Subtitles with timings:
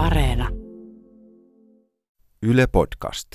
[0.00, 0.48] Areena.
[2.42, 3.26] Yle Podcast.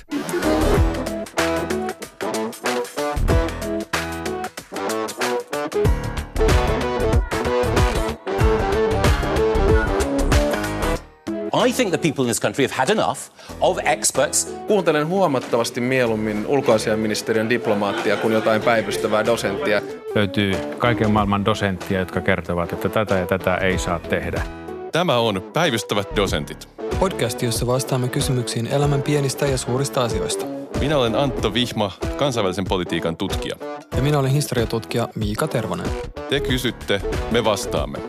[11.53, 13.19] I think the people in this country have had enough
[13.61, 19.81] of experts Kuuntelen huomattavasti mieluummin ulkoasiaministeriön diplomaattia kuin jotain päivystävää dosenttia.
[20.15, 24.64] löytyy kaiken maailman dosenttia, jotka kertovat, että tätä ja tätä ei saa tehdä.
[24.95, 26.69] Tämä on Päivystävät dosentit.
[26.99, 30.45] Podcast, jossa vastaamme kysymyksiin elämän pienistä ja suurista asioista.
[30.79, 33.55] Minä olen Antto Vihma, kansainvälisen politiikan tutkija.
[33.95, 35.87] Ja minä olen historiatutkija Miika Tervonen.
[36.29, 37.99] Te kysytte, me vastaamme.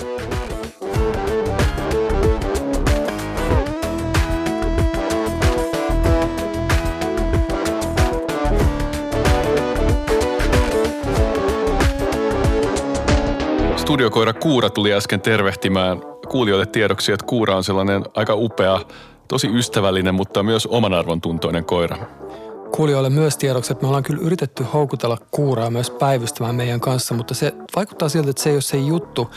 [13.77, 18.81] Studiokoira Kuura tuli äsken tervehtimään kuulijoille tiedoksi, että Kuura on sellainen aika upea,
[19.29, 21.97] tosi ystävällinen, mutta myös oman arvon tuntoinen koira.
[22.73, 27.35] Kuulijoille myös tiedoksi, että me ollaan kyllä yritetty houkutella kuuraa myös päivystämään meidän kanssa, mutta
[27.35, 29.31] se vaikuttaa siltä, että se ei ole se juttu.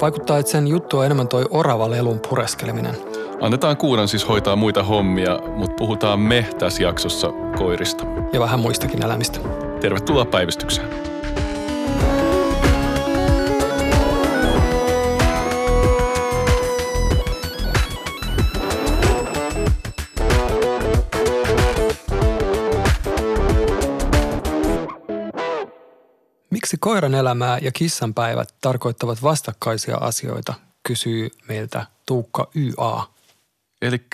[0.00, 2.96] Vaikuttaa, että sen juttu on enemmän toi orava lelun pureskeleminen.
[3.40, 8.04] Annetaan Kuuran siis hoitaa muita hommia, mutta puhutaan me tässä jaksossa koirista.
[8.32, 9.38] Ja vähän muistakin elämistä.
[9.80, 11.15] Tervetuloa päivystykseen.
[26.66, 33.08] Miksi koiran elämää ja kissan päivät tarkoittavat vastakkaisia asioita, kysyy meiltä Tuukka YA.
[33.82, 34.06] Eli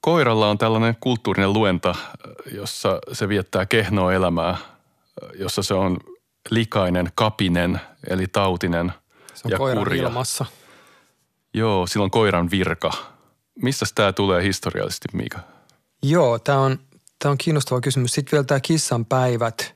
[0.00, 1.94] koiralla on tällainen kulttuurinen luenta,
[2.54, 4.56] jossa se viettää kehnoa elämää,
[5.34, 5.96] jossa se on
[6.50, 8.92] likainen, kapinen, eli tautinen
[9.34, 10.02] Se on ja koiran kurja.
[10.02, 10.44] ilmassa.
[11.54, 12.92] Joo, silloin koiran virka.
[13.62, 15.38] Missä tämä tulee historiallisesti, Miika?
[16.02, 16.78] Joo, tämä on,
[17.18, 18.12] tää on kiinnostava kysymys.
[18.12, 19.75] Sitten vielä tämä kissan päivät.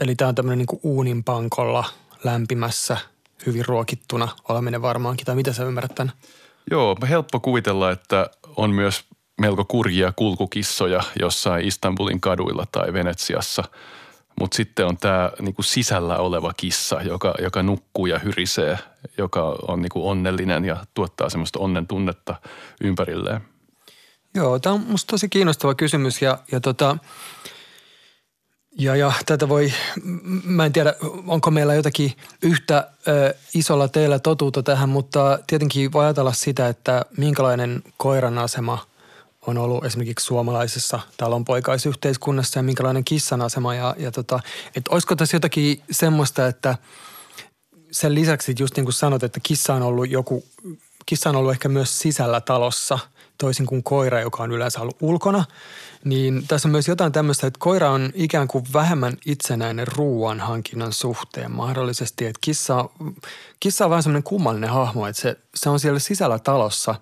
[0.00, 1.84] Eli tämä on tämmöinen niin uuninpankolla
[2.24, 2.96] lämpimässä,
[3.46, 5.26] hyvin ruokittuna oleminen varmaankin.
[5.26, 6.12] Tai mitä sä ymmärrät tämän?
[6.70, 9.04] Joo, helppo kuvitella, että on myös
[9.40, 13.64] melko kurjia kulkukissoja jossain Istanbulin kaduilla tai Venetsiassa.
[14.40, 18.78] Mutta sitten on tämä niinku sisällä oleva kissa, joka, joka nukkuu ja hyrisee,
[19.18, 22.34] joka on niinku onnellinen ja tuottaa semmoista onnen tunnetta
[22.80, 23.40] ympärilleen.
[24.34, 26.98] Joo, tämä on musta tosi kiinnostava kysymys ja, ja, tota,
[28.78, 29.72] ja, ja tätä voi,
[30.44, 30.94] mä en tiedä,
[31.26, 32.12] onko meillä jotakin
[32.42, 38.86] yhtä ö, isolla teillä totuutta tähän, mutta tietenkin voi ajatella sitä, että minkälainen koiran asema
[39.46, 43.74] on ollut esimerkiksi suomalaisessa talonpoikaisyhteiskunnassa ja minkälainen kissan asema.
[43.74, 44.40] Ja, ja tota,
[44.76, 46.78] että olisiko tässä jotakin semmoista, että
[47.90, 50.44] sen lisäksi just niin kuin sanot, että kissa on ollut joku,
[51.06, 52.98] kissa on ollut ehkä myös sisällä talossa,
[53.38, 55.44] toisin kuin koira, joka on yleensä ollut ulkona.
[56.04, 60.92] Niin tässä on myös jotain tämmöistä, että koira on ikään kuin vähemmän itsenäinen ruoan hankinnan
[60.92, 62.26] suhteen mahdollisesti.
[62.26, 62.88] Että kissa,
[63.60, 66.94] kissa on vähän semmoinen kummallinen hahmo, että se, se on siellä sisällä talossa,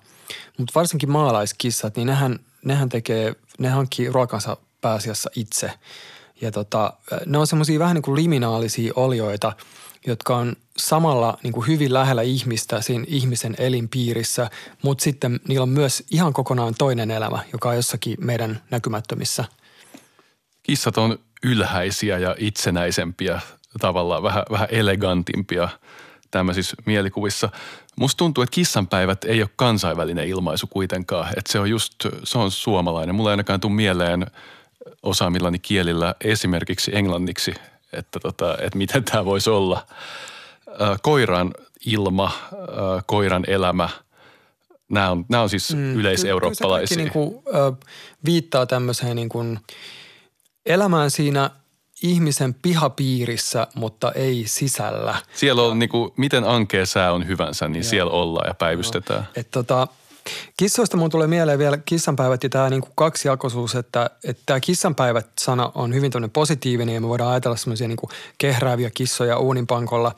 [0.59, 5.71] mutta varsinkin maalaiskissat, niin nehän, nehän tekee, ne hankkii ruokansa pääasiassa itse.
[6.41, 6.93] Ja tota,
[7.27, 9.53] ne on semmoisia vähän niin kuin liminaalisia olioita,
[10.07, 14.51] jotka on samalla niin kuin hyvin lähellä ihmistä siinä ihmisen elinpiirissä,
[14.83, 19.45] mutta sitten niillä on myös ihan kokonaan toinen elämä, joka on jossakin meidän näkymättömissä.
[20.63, 23.41] Kissat on ylhäisiä ja itsenäisempiä,
[23.81, 25.69] tavallaan vähän, vähän elegantimpia
[26.31, 27.49] tämmöisissä mielikuvissa.
[27.97, 31.95] Musta tuntuu, että kissanpäivät ei ole kansainvälinen ilmaisu kuitenkaan, että se on just,
[32.25, 33.15] se on suomalainen.
[33.15, 34.27] Mulla ei ainakaan tule mieleen
[35.03, 37.55] osaamillani kielillä esimerkiksi englanniksi,
[37.93, 39.87] että, tota, että miten tämä voisi olla.
[41.03, 41.55] Koiran
[41.87, 42.33] ilma,
[43.07, 43.89] koiran elämä,
[44.89, 46.97] nämä on, nämä on siis mm, yleiseurooppalaisia.
[46.97, 47.45] Kyllä se niin kuin,
[48.25, 49.59] viittaa tämmöiseen niin kuin
[50.67, 51.51] elämään siinä
[52.03, 55.15] ihmisen pihapiirissä, mutta ei sisällä.
[55.35, 59.29] Siellä on niin kuin, miten ankea sää on hyvänsä, niin siellä ollaan ja päivystetään.
[59.37, 59.89] Et tota,
[60.57, 64.11] kissoista mun tulee mieleen vielä kissanpäivät ja tämä niinku kaksijakoisuus, että
[64.47, 68.09] tämä kissanpäivät-sana on hyvin tämmöinen positiivinen ja me voidaan ajatella semmoisia niinku
[68.39, 70.15] kehrääviä kissoja uuninpankolla.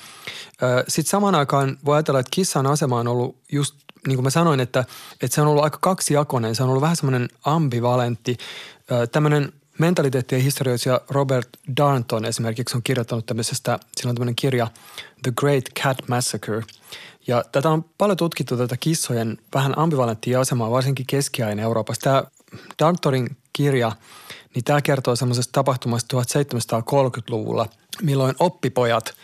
[0.88, 3.74] Sitten samaan aikaan voi ajatella, että kissan asema on ollut just
[4.06, 4.84] niin kuin mä sanoin, että,
[5.22, 6.54] että se on ollut aika kaksijakoinen.
[6.54, 8.36] Se on ollut vähän semmoinen ambivalentti.
[9.12, 14.66] Tämmöinen mentaliteettien historioitsija Robert Darnton esimerkiksi on kirjoittanut tämmöisestä, sillä on tämmöinen kirja
[15.22, 16.62] The Great Cat Massacre.
[17.28, 22.02] Ja tätä on paljon tutkittu tätä kissojen vähän ambivalenttia asemaa, varsinkin keskiajan Euroopassa.
[22.02, 22.22] Tämä
[22.78, 23.92] Darntonin kirja,
[24.54, 27.66] niin tämä kertoo semmoisesta tapahtumasta 1730-luvulla,
[28.02, 29.14] milloin oppipojat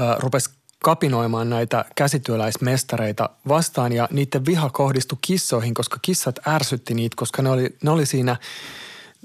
[0.00, 7.16] äh, rupes kapinoimaan näitä käsityöläismestareita vastaan ja niiden viha kohdistui kissoihin, koska kissat ärsytti niitä,
[7.16, 8.36] koska ne oli, ne oli siinä,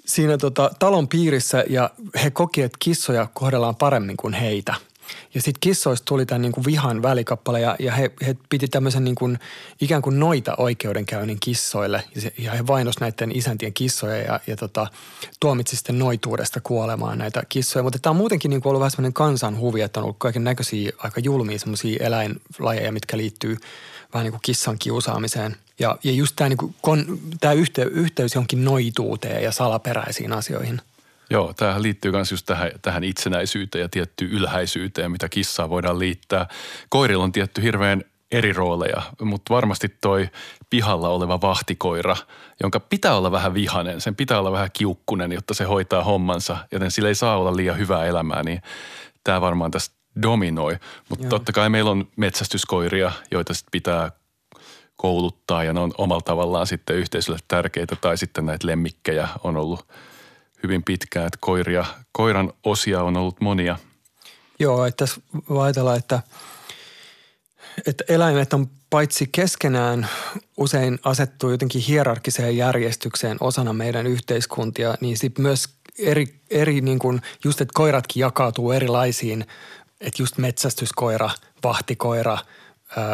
[0.05, 1.89] siinä tota, talon piirissä ja
[2.23, 4.75] he koki, että kissoja kohdellaan paremmin kuin heitä–
[5.33, 9.15] ja sitten kissoista tuli tämän niin vihan välikappale ja, ja he, he piti tämmöisen niin
[9.15, 9.39] kuin,
[9.81, 12.03] ikään kuin noita oikeudenkäynnin kissoille.
[12.15, 14.87] Ja, se, ja he vainos näiden isäntien kissoja ja, ja tota,
[15.39, 17.83] tuomitsi sitten noituudesta kuolemaan näitä kissoja.
[17.83, 20.91] Mutta tämä on muutenkin niin kuin ollut vähän semmoinen kansanhuvi, että on ollut kaiken näköisiä
[20.97, 23.57] aika julmia semmoisia eläinlajeja, mitkä liittyy
[24.13, 25.55] vähän niin kuin kissan kiusaamiseen.
[25.79, 27.19] Ja, ja just tämä, niin
[27.55, 30.81] yhteys, yhteys johonkin noituuteen ja salaperäisiin asioihin–
[31.29, 36.47] Joo, tämähän liittyy myös just tähän, tähän itsenäisyyteen ja tiettyyn ylhäisyyteen, mitä kissaa voidaan liittää.
[36.89, 40.29] Koirilla on tietty hirveän eri rooleja, mutta varmasti toi
[40.69, 42.15] pihalla oleva vahtikoira,
[42.61, 46.91] jonka pitää olla vähän vihanen, sen pitää olla vähän kiukkunen, jotta se hoitaa hommansa, joten
[46.91, 48.61] sillä ei saa olla liian hyvää elämää, niin
[49.23, 50.77] tämä varmaan tästä dominoi.
[51.09, 54.11] Mutta totta kai meillä on metsästyskoiria, joita sitten pitää
[54.95, 59.87] kouluttaa ja ne on omalla tavallaan sitten yhteisölle tärkeitä tai sitten näitä lemmikkejä on ollut–
[60.63, 63.77] hyvin pitkään, että koiria, koiran osia on ollut monia.
[64.59, 65.21] Joo, että tässä
[65.63, 66.21] ajatellaan, että,
[67.87, 70.09] että eläimet on paitsi keskenään
[70.57, 75.69] usein asettuu jotenkin hierarkiseen järjestykseen osana meidän yhteiskuntia, niin sitten myös
[75.99, 79.45] eri, eri niin kuin, just että koiratkin jakautuu erilaisiin,
[80.01, 81.29] että just metsästyskoira,
[81.63, 82.37] vahtikoira,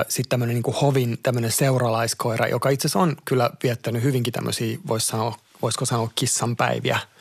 [0.10, 5.08] sitten tämmöinen niin hovin tämmöinen seuralaiskoira, joka itse asiassa on kyllä viettänyt hyvinkin tämmöisiä, voisi
[5.08, 7.00] sanoa, voisiko sanoa kissanpäiviä–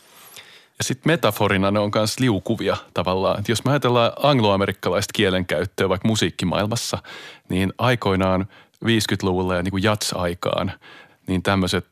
[0.78, 3.40] ja sitten metaforina ne on myös liukuvia tavallaan.
[3.40, 6.98] Et jos me ajatellaan angloamerikkalaista kielenkäyttöä vaikka musiikkimaailmassa,
[7.48, 8.48] niin aikoinaan
[8.84, 10.72] 50-luvulla ja niin kuin jats-aikaan,
[11.26, 11.86] niin tämmöiset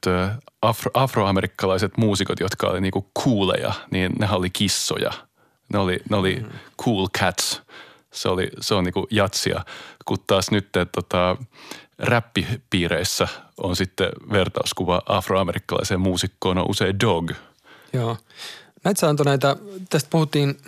[0.63, 5.13] afro, afroamerikkalaiset muusikot, jotka oli niin kuin cooleja, niin ne oli kissoja.
[5.73, 6.49] Ne oli, ne oli mm.
[6.85, 7.63] cool cats.
[8.13, 9.65] Se, oli, se on niin kuin jatsia,
[10.05, 11.37] kun taas nyt tota,
[11.99, 17.31] räppipiireissä on sitten vertauskuva afroamerikkalaiseen muusikkoon on usein dog.
[17.93, 18.17] Joo.
[18.85, 19.57] Metsä antoi näitä,
[19.91, 20.59] tästä puhuttiin,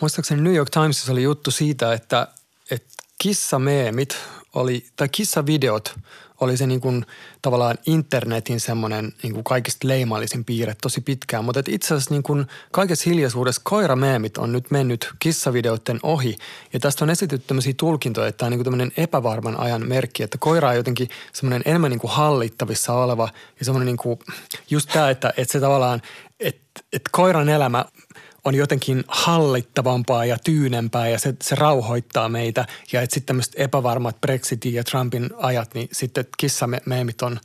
[0.00, 2.28] muistaakseni New York Timesissa oli juttu siitä, että,
[2.70, 2.88] että
[3.18, 4.16] kissameemit
[4.54, 5.94] oli, tai kissavideot
[6.40, 7.06] oli se niin kuin,
[7.42, 11.44] tavallaan internetin semmoinen niin kuin kaikista leimallisin piirre tosi pitkään.
[11.44, 16.36] Mutta itse asiassa niin kuin kaikessa hiljaisuudessa koirameemit on nyt mennyt kissavideoiden ohi.
[16.72, 20.22] Ja tästä on esitetty tämmöisiä tulkintoja, että tämä on niin kuin tämmöinen epävarman ajan merkki,
[20.22, 23.28] että koira on jotenkin semmoinen enemmän niin kuin hallittavissa oleva
[23.58, 24.18] ja semmoinen niin kuin
[24.70, 26.02] just tämä, että, että se tavallaan,
[26.40, 27.84] että, että koiran elämä
[28.44, 32.66] on jotenkin hallittavampaa ja tyynempää ja se, se rauhoittaa meitä.
[32.92, 37.40] Ja että sitten tämmöiset epävarmat Brexitin ja Trumpin ajat, niin sitten kissameemit on,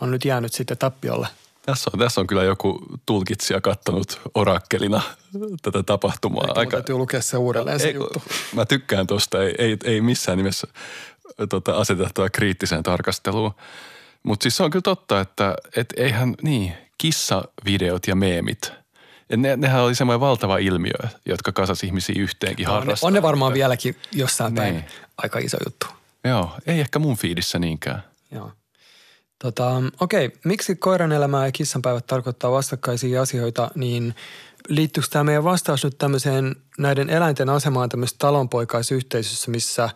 [0.00, 1.28] on nyt jäänyt sitten tappiolle.
[1.62, 5.02] Tässä on, tässä on kyllä joku tulkitsija kattonut orakkelina
[5.62, 6.44] tätä tapahtumaa.
[6.48, 8.22] Eikä Aika, täytyy lukea se uudelleen se ei, juttu.
[8.54, 10.66] Mä tykkään tuosta, ei, ei, ei missään nimessä
[11.48, 13.54] tota, asetettua kriittiseen tarkasteluun.
[14.22, 16.72] Mutta siis se on kyllä totta, että et eihän niin,
[17.06, 18.72] kissavideot ja meemit–
[19.36, 23.96] ne, nehän oli semmoinen valtava ilmiö, jotka kasasi ihmisiä yhteenkin no, On ne varmaan vieläkin
[24.12, 24.84] jossain päin niin.
[25.18, 25.86] aika iso juttu.
[26.24, 28.04] Joo, ei ehkä mun fiidissä niinkään.
[28.30, 28.52] Joo.
[29.38, 34.14] Tota, okei, miksi koiran elämää ja kissanpäivät tarkoittaa vastakkaisia asioita, niin
[34.68, 39.90] liittyykö tämä meidän vastaus nyt tämmöiseen näiden eläinten asemaan tämmöisessä talonpoikaisyhteisössä, missä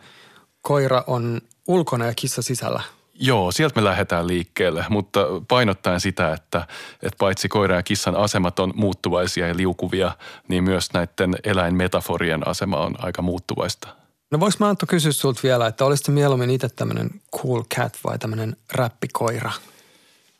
[0.62, 2.83] koira on ulkona ja kissa sisällä–
[3.22, 6.66] Joo, sieltä me lähdetään liikkeelle, mutta painottaen sitä, että,
[7.02, 10.12] että paitsi koiran ja kissan asemat on muuttuvaisia ja liukuvia,
[10.49, 13.88] niin myös näiden eläinmetaforien asema on aika muuttuvaista.
[14.30, 18.18] No voiko mä Antto kysyä sulta vielä, että olisit mieluummin itse tämmöinen cool cat vai
[18.18, 19.52] tämmöinen räppikoira?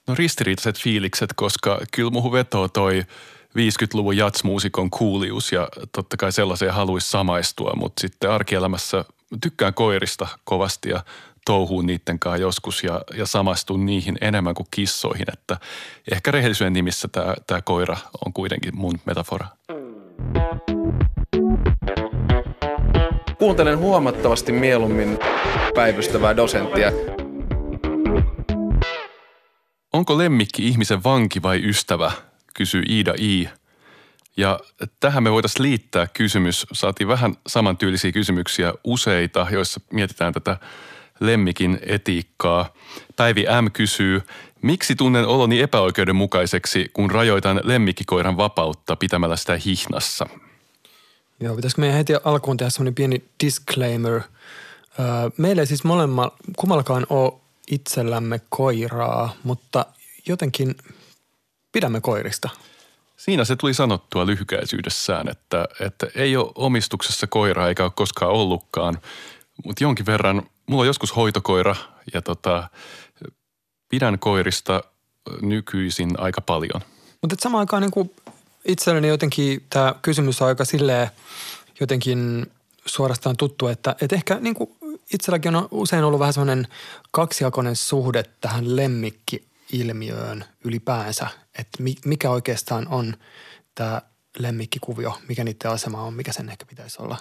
[0.07, 3.05] No ristiriitaiset fiilikset, koska kyllä muuhun vetoo toi
[3.59, 9.05] 50-luvun jatsmuusikon kuulius ja totta kai sellaiseen haluaisi samaistua, mutta sitten arkielämässä
[9.43, 11.05] tykkään koirista kovasti ja
[11.47, 15.57] touhuun niiden kanssa joskus ja, ja samastun niihin enemmän kuin kissoihin, että
[16.13, 19.47] ehkä rehellisyyden nimissä tämä, tämä koira on kuitenkin mun metafora.
[23.39, 25.19] Kuuntelen huomattavasti mieluummin
[25.75, 26.93] päivystävää dosenttia.
[29.93, 32.13] Onko lemmikki ihmisen vanki vai ystävä,
[32.55, 33.49] kysyy Iida I.
[34.37, 34.61] Ja
[35.01, 36.67] tähän me voitaisiin liittää kysymys.
[36.73, 40.57] Saatiin vähän samantyyllisiä kysymyksiä useita, joissa mietitään tätä
[41.21, 42.73] lemmikin etiikkaa.
[43.17, 43.71] Päivi M.
[43.73, 44.23] kysyy,
[44.63, 50.27] miksi tunnen oloni epäoikeudenmukaiseksi, kun rajoitan lemmikkikoiran vapautta pitämällä sitä hihnassa?
[51.41, 54.21] Joo, pitäisikö meidän heti alkuun tehdä semmoinen pieni disclaimer.
[55.37, 57.33] Meillä ei siis molemmat, kummallakaan ole
[57.71, 59.87] itsellämme koiraa, mutta
[60.27, 60.75] jotenkin
[61.73, 62.49] pidämme koirista.
[63.17, 68.99] Siinä se tuli sanottua lyhykäisyydessään, että, että ei ole omistuksessa koiraa eikä ole koskaan ollutkaan,
[69.65, 71.77] mutta jonkin verran, mulla on joskus hoitokoira
[72.15, 72.69] ja tota,
[73.89, 74.81] pidän koirista
[75.43, 76.83] nykyisin aika paljon.
[77.21, 78.11] Mutta samaan aikaan niin
[78.65, 81.11] itselleni jotenkin tämä kysymys on aika silleen
[81.81, 82.47] jotenkin
[82.87, 84.71] suorastaan tuttu, että, että ehkä niin kuin
[85.15, 86.69] itselläkin on usein ollut vähän semmoinen
[87.11, 91.27] kaksijakoinen suhde tähän lemmikki-ilmiöön ylipäänsä,
[91.59, 93.17] että mikä oikeastaan on
[93.75, 94.03] tämä
[94.39, 97.17] lemmikkikuvio, mikä niiden asema on, mikä sen ehkä pitäisi olla.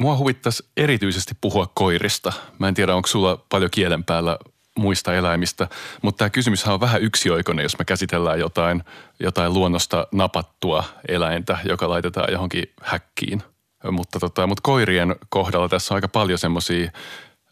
[0.00, 2.32] Mua huvittaisi erityisesti puhua koirista.
[2.58, 4.38] Mä en tiedä, onko sulla paljon kielen päällä
[4.78, 5.68] muista eläimistä,
[6.02, 8.84] mutta tämä kysymyshän on vähän yksioikoinen, jos me käsitellään jotain,
[9.18, 13.42] jotain luonnosta napattua eläintä, joka laitetaan johonkin häkkiin.
[13.90, 16.90] Mutta, tota, mutta koirien kohdalla tässä on aika paljon semmoisia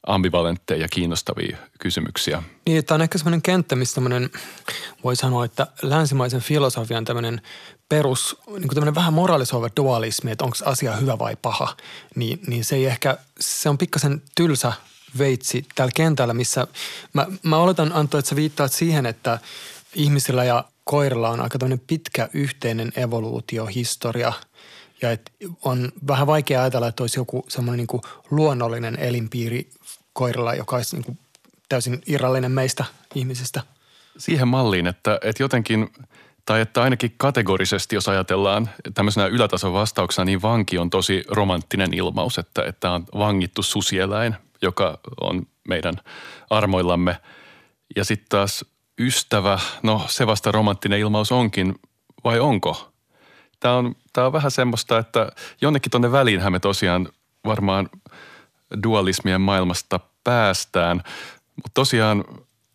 [0.07, 2.43] ambivalentteja ja kiinnostavia kysymyksiä.
[2.67, 4.00] Niin, tämä on ehkä semmoinen kenttä, missä
[5.05, 7.43] voi sanoa, että länsimaisen filosofian tämmöinen
[7.88, 11.76] perus, niin kuin tämmöinen vähän moralisoiva dualismi, että onko asia hyvä vai paha,
[12.14, 14.73] niin, niin se ei ehkä, se on pikkasen tylsä
[15.19, 16.67] veitsi täällä kentällä, missä
[17.12, 19.38] mä, mä oletan Antto, että sä viittaat siihen, että
[19.95, 24.33] ihmisillä ja koirilla on aika tämmöinen pitkä yhteinen evoluutiohistoria
[25.02, 25.31] ja että
[25.62, 29.71] on vähän vaikea ajatella, että olisi joku semmoinen niin luonnollinen elinpiiri
[30.12, 31.19] koirilla, joka olisi niin kuin
[31.69, 33.62] täysin irrallinen meistä ihmisistä.
[34.19, 35.93] Siihen malliin, että, että jotenkin,
[36.47, 42.38] tai että ainakin kategorisesti, jos ajatellaan tämmöisenä ylätason vastauksena, niin vanki on tosi romanttinen ilmaus,
[42.38, 45.95] että, että on vangittu susieläin, joka on meidän
[46.50, 47.17] armoillamme.
[47.97, 48.64] Ja sitten taas
[49.00, 51.75] ystävä, no se vasta romanttinen ilmaus onkin,
[52.25, 52.93] vai onko?
[53.61, 57.08] Tämä on, tämä on vähän semmoista, että jonnekin tuonne väliinhän me tosiaan
[57.46, 57.88] varmaan
[58.82, 60.96] dualismien maailmasta päästään.
[61.56, 62.25] Mutta tosiaan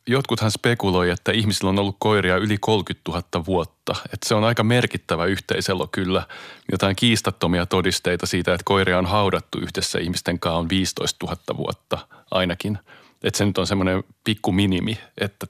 [0.07, 3.95] jotkuthan spekuloi, että ihmisillä on ollut koiria yli 30 000 vuotta.
[4.05, 6.27] Että se on aika merkittävä yhteiselo kyllä.
[6.71, 11.97] Jotain kiistattomia todisteita siitä, että koiria on haudattu yhdessä ihmisten kanssa on 15 000 vuotta
[12.31, 12.79] ainakin.
[13.23, 15.47] Että se nyt on semmoinen pikku minimi, että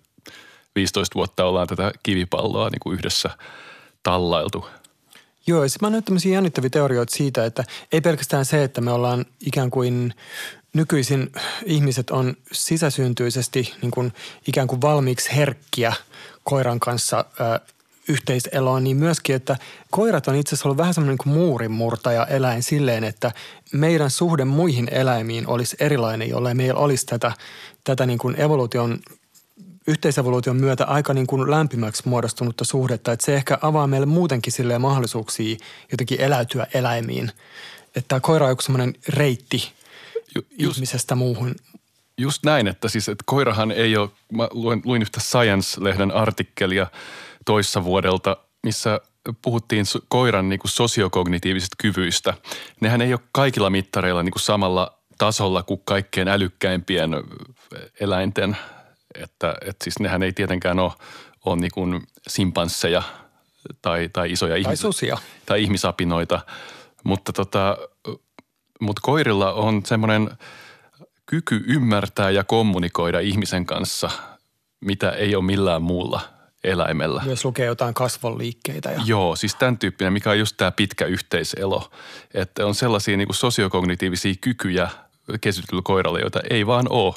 [0.75, 3.29] 15 vuotta ollaan tätä kivipalloa niin kuin yhdessä
[4.03, 4.67] tallailtu.
[5.47, 9.25] Joo, ja mä näen tämmöisiä jännittäviä teorioita siitä, että ei pelkästään se, että me ollaan
[9.45, 10.13] ikään kuin
[10.73, 11.31] nykyisin
[11.65, 14.13] ihmiset on sisäsyntyisesti niin kuin
[14.47, 15.93] ikään kuin valmiiksi herkkiä
[16.43, 17.59] koiran kanssa ö,
[18.07, 19.57] yhteiseloon, niin myöskin, että
[19.91, 23.31] koirat on itse asiassa ollut vähän semmoinen kuin muurinmurtaja eläin silleen, että
[23.73, 27.31] meidän suhde muihin eläimiin olisi erilainen, jollei meillä olisi tätä,
[27.83, 28.99] tätä niin kuin evoluution
[29.87, 34.81] yhteisevoluution myötä aika niin kuin lämpimäksi muodostunutta suhdetta, että se ehkä avaa meille muutenkin silleen
[34.81, 35.57] mahdollisuuksia
[35.91, 37.31] jotenkin eläytyä eläimiin.
[37.87, 39.71] Että tämä koira on joku semmoinen reitti
[40.59, 41.55] just, ihmisestä muuhun.
[42.17, 46.87] Just näin, että siis että koirahan ei ole, mä luin, luin yhtä Science-lehden artikkelia
[47.45, 49.01] toissa vuodelta, missä
[49.41, 52.33] puhuttiin koiran niin kuin sosiokognitiivisista kyvyistä.
[52.81, 57.11] Nehän ei ole kaikilla mittareilla niin kuin samalla tasolla kuin kaikkein älykkäimpien
[57.99, 58.57] eläinten–
[59.15, 60.91] että, että siis nehän ei tietenkään ole,
[61.45, 63.03] ole niin kuin simpansseja
[63.81, 65.17] tai, tai isoja tai, ihmis- susia.
[65.45, 66.39] tai ihmisapinoita,
[67.03, 67.77] mutta, tota,
[68.81, 70.29] mutta koirilla on semmoinen
[71.25, 74.09] kyky ymmärtää ja kommunikoida ihmisen kanssa,
[74.81, 76.21] mitä ei ole millään muulla
[76.63, 77.21] eläimellä.
[77.25, 78.91] Myös lukee jotain kasvonliikkeitä.
[78.91, 79.01] Ja...
[79.05, 81.91] Joo, siis tämän tyyppinen, mikä on just tämä pitkä yhteiselo.
[82.33, 84.89] Että on sellaisia niin kuin sosiokognitiivisia kykyjä
[85.41, 87.13] kesytyllä koiralla, joita ei vaan ole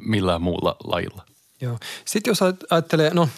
[0.00, 1.24] millään muulla lajilla.
[1.62, 1.78] Joo.
[2.04, 2.40] Sitten jos
[2.70, 3.28] ajattelee, no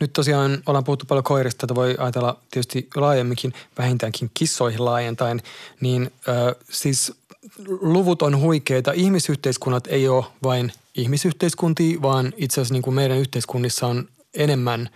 [0.00, 5.42] nyt tosiaan ollaan puhuttu paljon koirista, että voi ajatella tietysti laajemminkin, vähintäänkin kissoihin laajentaen,
[5.80, 7.12] niin ö, siis
[7.68, 8.92] luvut on huikeita.
[8.92, 14.88] Ihmisyhteiskunnat ei ole vain ihmisyhteiskuntia, vaan itse asiassa niin kuin meidän yhteiskunnissa on enemmän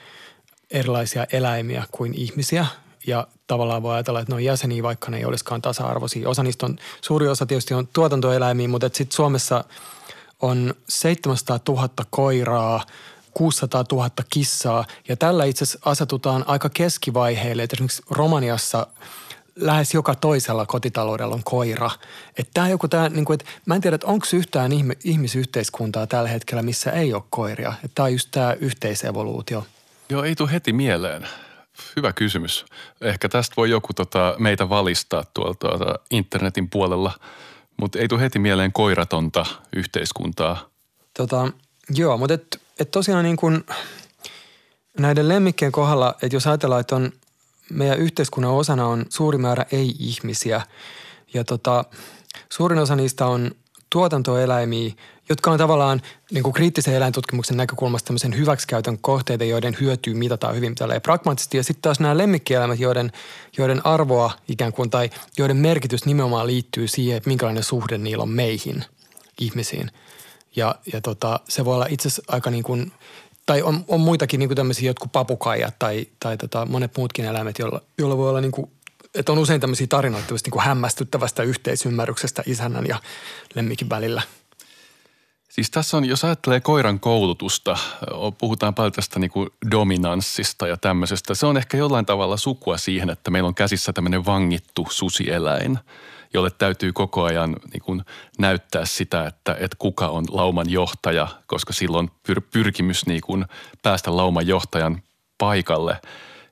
[0.71, 2.67] erilaisia eläimiä kuin ihmisiä.
[3.07, 6.29] Ja tavallaan voi ajatella, että ne on jäseniä, vaikka ne ei olisikaan tasa-arvoisia.
[6.29, 9.65] Osa niistä on, suuri osa tietysti on tuotantoeläimiä, mutta sitten Suomessa–
[10.43, 12.87] on 700 000 koiraa,
[13.35, 17.63] 600 000 kissaa ja tällä itse asiassa asetutaan aika keskivaiheelle.
[17.63, 18.87] Että esimerkiksi Romaniassa
[19.57, 21.91] lähes joka toisella kotitaloudella on koira.
[22.37, 24.73] Että tämä joku tämä, niin kuin, että mä en tiedä, että onko yhtään
[25.05, 27.73] ihmisyhteiskuntaa tällä hetkellä, missä ei ole koiria.
[27.85, 29.67] Että tämä on just tämä yhteisevoluutio.
[30.09, 31.29] Joo, ei tule heti mieleen.
[31.97, 32.67] Hyvä kysymys.
[33.01, 37.13] Ehkä tästä voi joku tota, meitä valistaa tuolta tuota, internetin puolella–
[37.81, 40.71] mutta ei tule heti mieleen koiratonta yhteiskuntaa.
[41.17, 41.53] Tota,
[41.95, 43.65] joo, mutta et, et tosiaan niin kun
[44.99, 47.13] näiden lemmikkien kohdalla, että jos ajatellaan, että on
[47.71, 50.63] meidän yhteiskunnan osana on suuri määrä ei-ihmisiä
[51.35, 51.85] ja tota,
[52.53, 53.51] suurin osa niistä on
[53.91, 54.93] tuotantoeläimiä,
[55.29, 60.75] jotka on tavallaan niin kuin kriittisen eläintutkimuksen näkökulmasta tämmöisen hyväksikäytön kohteita, joiden hyötyä mitataan hyvin
[60.75, 61.57] tällä pragmaattisesti.
[61.57, 63.13] Ja sitten taas nämä lemmikkieläimet, joiden,
[63.59, 68.29] joiden arvoa ikään kuin tai joiden merkitys nimenomaan liittyy siihen, että minkälainen suhde niillä on
[68.29, 68.85] meihin,
[69.41, 69.91] ihmisiin.
[70.57, 72.93] Ja, ja tota, se voi olla itse asiassa aika niin kuin,
[73.47, 77.59] tai on, on muitakin niin kuin tämmöisiä jotkut papukaijat tai, tai tota, monet muutkin eläimet,
[77.59, 78.71] joilla, joilla voi olla niin kuin
[79.15, 83.01] että on usein tämmöisiä tarinoita niin kuin hämmästyttävästä yhteisymmärryksestä isännän ja
[83.55, 84.23] lemmikin välillä.
[85.49, 87.79] Siis tässä on, jos ajattelee koiran koulutusta,
[88.39, 91.35] puhutaan paljon tästä niin kuin dominanssista ja tämmöisestä.
[91.35, 95.79] Se on ehkä jollain tavalla sukua siihen, että meillä on käsissä tämmöinen vangittu susieläin,
[96.35, 98.03] jolle täytyy koko ajan niin kuin
[98.39, 103.45] näyttää sitä, että, että kuka on lauman johtaja, koska silloin pyr- pyrkimys niin kuin
[103.83, 105.03] päästä lauman johtajan
[105.39, 105.97] paikalle–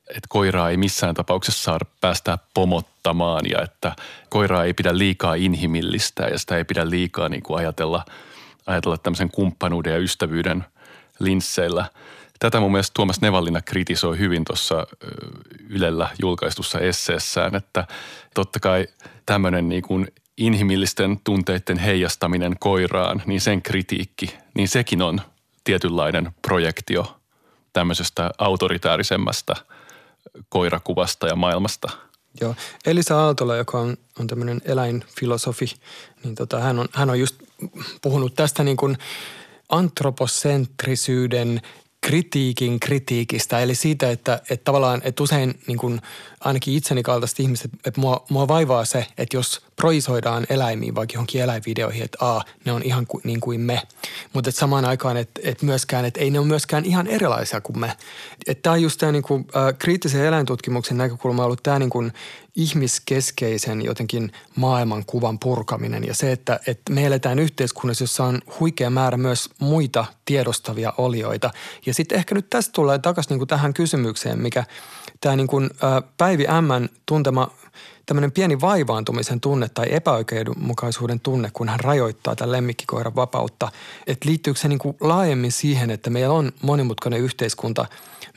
[0.09, 3.97] että koiraa ei missään tapauksessa saa päästä pomottamaan ja että
[4.29, 8.05] koiraa ei pidä liikaa inhimillistää ja sitä ei pidä liikaa niin kuin ajatella,
[8.67, 10.65] ajatella tämmöisen kumppanuuden ja ystävyyden
[11.19, 11.91] linsseillä.
[12.39, 14.87] Tätä mun mielestä Tuomas Nevallina kritisoi hyvin tuossa
[15.69, 17.87] Ylellä julkaistussa esseessään, että
[18.35, 18.87] totta kai
[19.27, 25.21] tämmöinen niin kuin inhimillisten tunteiden heijastaminen koiraan, niin sen kritiikki, niin sekin on
[25.65, 27.17] tietynlainen projektio
[27.73, 29.57] tämmöisestä autoritäärisemmasta–
[30.49, 31.89] koirakuvasta ja maailmasta.
[32.41, 32.55] Joo.
[32.87, 35.67] Elisa Aaltola, joka on, on tämmöinen eläinfilosofi,
[36.25, 37.37] niin tota, hän, on, hän on just
[38.03, 38.99] puhunut tästä niin kuin
[39.69, 41.61] antroposentrisyyden
[42.07, 46.01] kritiikin kritiikistä, eli siitä, että, että tavallaan, että usein niin kuin
[46.41, 51.43] ainakin itseni kaltaiset ihmiset, että mua, mua vaivaa se, että jos proisoidaan eläimiin vaikka johonkin
[51.43, 53.83] eläinvideoihin, että a, ne on ihan ku, niin kuin me,
[54.33, 57.79] mutta että samaan aikaan, että, että myöskään, että ei ne ole myöskään ihan erilaisia kuin
[57.79, 57.93] me.
[58.47, 62.13] Että tämä on just tämä niin kuin, äh, kriittisen eläintutkimuksen näkökulma ollut tämä niin kuin
[62.57, 69.17] ihmiskeskeisen jotenkin maailmankuvan purkaminen ja se, että, että me eletään yhteiskunnassa, jossa on huikea määrä
[69.17, 71.51] myös muita tiedostavia olioita.
[71.87, 74.65] Ja sitten ehkä nyt tästä tulee takaisin niin tähän kysymykseen, mikä
[75.21, 76.89] tämä niin kuin, ä, Päivi M.
[77.07, 77.51] tuntema
[78.07, 83.69] tämmöinen pieni vaivaantumisen tunne tai epäoikeudenmukaisuuden tunne, kun hän rajoittaa tämän lemmikkikoiran vapautta.
[84.07, 87.87] Että liittyykö se niin kuin laajemmin siihen, että meillä on monimutkainen yhteiskunta,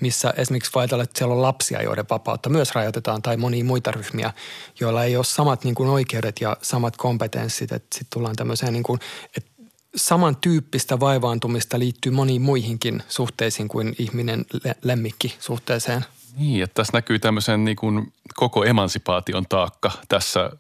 [0.02, 4.34] missä esimerkiksi ajatellaan, että siellä on lapsia, joiden vapautta myös rajoitetaan, tai monia muita ryhmiä,
[4.80, 7.72] joilla ei ole samat niin kuin oikeudet ja samat kompetenssit.
[7.72, 9.00] Että sitten tullaan tämmöiseen, niin kuin,
[9.38, 9.50] että
[9.96, 14.46] samantyyppistä vaivaantumista liittyy moniin muihinkin suhteisiin kuin ihminen
[14.84, 16.06] lemmikki suhteeseen–
[16.38, 20.52] niin, että tässä näkyy tämmöisen niin kuin koko emansipaation taakka tässä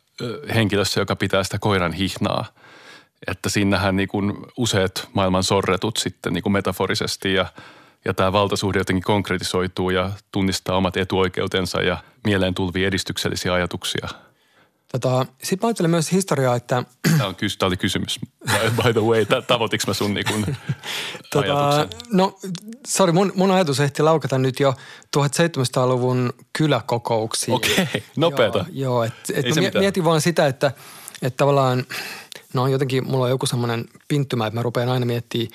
[0.53, 2.45] henkilössä, joka pitää sitä koiran hihnaa.
[3.27, 7.45] Että siinähän niin kuin useat maailman sorretut sitten niin kuin metaforisesti ja,
[8.05, 14.07] ja tämä valtasuhde jotenkin konkretisoituu ja tunnistaa omat etuoikeutensa ja mieleen tulvia edistyksellisiä ajatuksia–
[14.91, 16.83] Tota, Sitten mä ajattelen myös historiaa, että...
[17.17, 18.19] Tämä, on, tämä oli kysymys,
[18.83, 19.25] by the way.
[19.47, 20.25] Tavoitiko mä sun niin
[21.33, 22.39] tota, No,
[22.87, 24.73] sorry, mun, mun ajatus ehti laukata nyt jo
[25.17, 27.55] 1700-luvun kyläkokouksiin.
[27.55, 28.57] Okei, okay, nopeata.
[28.57, 30.71] Joo, joo et, et mä mietin vaan sitä, että,
[31.21, 31.85] että tavallaan,
[32.53, 35.49] no jotenkin mulla on joku semmoinen pinttymä, että mä rupean aina miettimään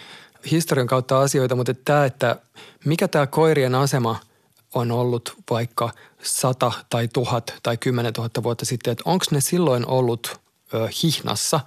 [0.50, 2.36] historian kautta asioita, mutta että tämä, että
[2.84, 4.20] mikä tämä koirien asema
[4.74, 5.90] on ollut vaikka–
[6.24, 10.40] sata tai tuhat tai kymmenen tuhatta vuotta sitten, että onko ne silloin ollut
[10.74, 11.60] ö, hihnassa.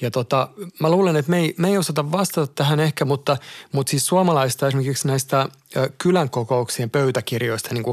[0.00, 3.36] Ja tota, mä luulen, että me ei, me ei osata vastata tähän ehkä, mutta,
[3.72, 7.84] mutta siis suomalaista esimerkiksi näistä ö, kylän kokouksien pöytäkirjoista niin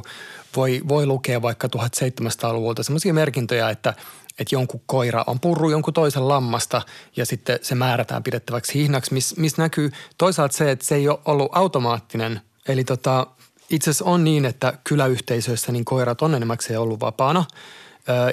[0.56, 3.94] voi, voi lukea vaikka 1700-luvulta sellaisia merkintöjä, että
[4.40, 6.82] että jonkun koira on purru jonkun toisen lammasta
[7.16, 11.20] ja sitten se määrätään pidettäväksi hihnaksi, missä mis näkyy toisaalta se, että se ei ole
[11.26, 12.42] ollut automaattinen.
[12.68, 13.28] Eli tota,
[13.70, 17.46] itse asiassa on niin, että kyläyhteisöissä niin koirat on enemmäkseen ollut vapaana.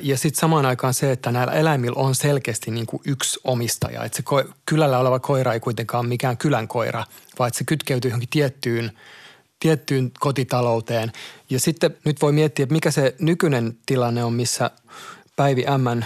[0.03, 4.05] Ja sitten samaan aikaan se, että näillä eläimillä on selkeästi niin kuin yksi omistaja.
[4.05, 7.05] Että se ko- kylällä oleva koira ei kuitenkaan mikään kylän koira,
[7.39, 8.93] vaan että se kytkeytyy johonkin tiettyyn,
[9.61, 11.13] tiettyyn kotitalouteen.
[11.51, 14.71] Ja sitten nyt voi miettiä, että mikä se nykyinen tilanne on, missä
[15.37, 16.03] Päivi M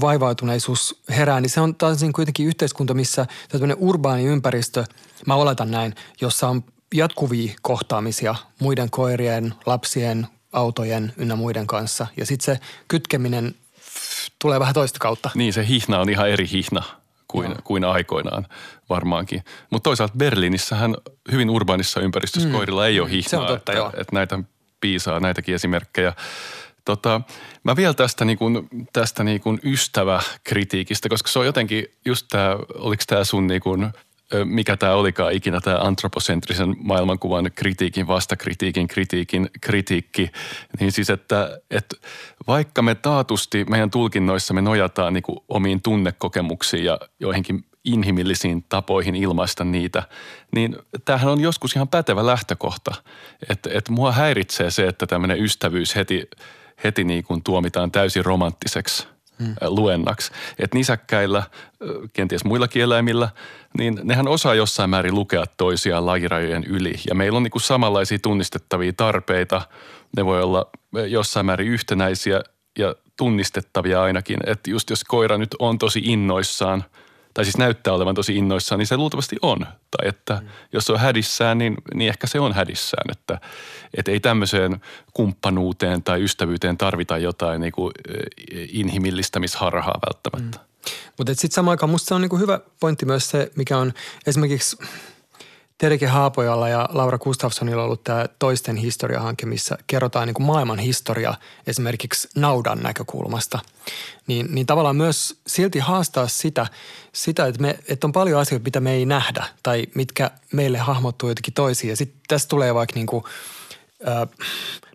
[0.00, 4.84] vaivautuneisuus herää, niin se on taas niin kuitenkin yhteiskunta, missä tämmöinen urbaani ympäristö,
[5.26, 12.06] mä oletan näin, jossa on jatkuvia kohtaamisia muiden koirien, lapsien, autojen ynnä muiden kanssa.
[12.16, 13.54] Ja sitten se kytkeminen
[14.38, 15.30] tulee vähän toista kautta.
[15.34, 16.82] Niin, se hihna on ihan eri hihna
[17.28, 18.46] kuin, kuin aikoinaan
[18.88, 19.44] varmaankin.
[19.70, 20.96] Mutta toisaalta Berliinissähän
[21.32, 22.54] hyvin urbaanissa ympäristössä mm.
[22.54, 23.30] koirilla ei ole hihnaa.
[23.30, 24.38] Se on totta, että, että näitä
[24.80, 26.12] piisaa, näitäkin esimerkkejä.
[26.84, 27.20] Tota,
[27.64, 32.56] mä vielä tästä, niin kuin, tästä niin kuin ystäväkritiikistä, koska se on jotenkin just tämä,
[32.74, 33.92] oliko tämä sun niin kuin
[34.44, 40.30] mikä tämä olikaan ikinä, tämä antroposentrisen maailmankuvan kritiikin, vastakritiikin, kritiikin, kritiikki,
[40.80, 41.96] niin siis, että, että
[42.46, 49.64] vaikka me taatusti meidän tulkinnoissa me nojataan niin omiin tunnekokemuksiin ja joihinkin inhimillisiin tapoihin ilmaista
[49.64, 50.02] niitä,
[50.54, 52.94] niin tämähän on joskus ihan pätevä lähtökohta.
[53.48, 56.30] Että, että mua häiritsee se, että tämmöinen ystävyys heti,
[56.84, 59.06] heti niin kuin tuomitaan täysin romanttiseksi–
[59.40, 59.54] hmm.
[59.62, 60.32] luennaksi.
[60.58, 61.42] Että nisäkkäillä,
[62.12, 63.28] kenties muillakin eläimillä,
[63.78, 66.94] niin nehän osaa jossain määrin lukea toisiaan lajirajojen yli.
[67.08, 69.62] Ja meillä on niin kuin samanlaisia tunnistettavia tarpeita.
[70.16, 70.70] Ne voi olla
[71.08, 72.42] jossain määrin yhtenäisiä
[72.78, 74.40] ja tunnistettavia ainakin.
[74.46, 76.84] Että just jos koira nyt on tosi innoissaan–
[77.34, 79.58] tai siis näyttää olevan tosi innoissaan, niin se luultavasti on.
[79.60, 80.48] Tai että mm.
[80.72, 83.10] jos se on hädissään, niin, niin ehkä se on hädissään.
[83.12, 83.40] Että,
[83.94, 84.80] että ei tämmöiseen
[85.14, 90.58] kumppanuuteen tai ystävyyteen tarvita jotain niin kuin eh, inhimillistämisharhaa välttämättä.
[90.58, 90.64] Mm.
[91.18, 93.92] Mutta sitten samaan aikaan musta se on niinku hyvä pointti myös se, mikä on
[94.26, 94.76] esimerkiksi–
[95.80, 100.78] Terike Haapojalla ja Laura Gustafssonilla on ollut tämä toisten historiahanke, missä kerrotaan niin kuin maailman
[100.78, 101.34] historia
[101.66, 103.58] esimerkiksi naudan näkökulmasta.
[104.26, 106.66] Niin, niin tavallaan myös silti haastaa sitä,
[107.12, 111.28] sitä että, me, että on paljon asioita, mitä me ei nähdä tai mitkä meille hahmottuu
[111.28, 111.90] jotenkin toisiin.
[111.90, 113.24] Ja sitten tässä tulee vaikka niin kuin,